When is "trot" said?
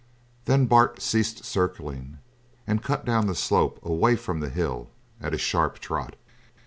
5.77-6.15